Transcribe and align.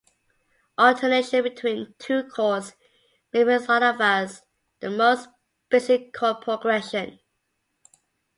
Alternation 0.79 1.43
between 1.43 1.93
two 1.99 2.23
chords 2.23 2.73
may 3.31 3.43
be 3.43 3.55
thought 3.59 3.83
of 3.83 4.01
as 4.01 4.41
the 4.79 4.89
most 4.89 5.29
basic 5.69 6.11
chord 6.11 6.41
progression. 6.41 7.19